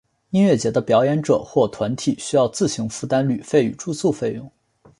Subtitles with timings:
[0.31, 4.51] 音乐节的表演者或团体需要自行负担旅费与住宿费用。